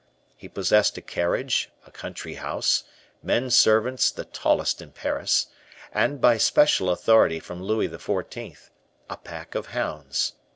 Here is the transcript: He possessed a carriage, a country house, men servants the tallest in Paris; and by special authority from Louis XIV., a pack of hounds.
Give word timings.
He 0.35 0.49
possessed 0.49 0.97
a 0.97 1.01
carriage, 1.03 1.69
a 1.85 1.91
country 1.91 2.33
house, 2.33 2.85
men 3.21 3.51
servants 3.51 4.09
the 4.09 4.25
tallest 4.25 4.81
in 4.81 4.93
Paris; 4.93 5.45
and 5.93 6.19
by 6.19 6.39
special 6.39 6.89
authority 6.89 7.39
from 7.39 7.61
Louis 7.61 7.87
XIV., 7.87 8.69
a 9.11 9.17
pack 9.17 9.53
of 9.53 9.67
hounds. 9.67 10.33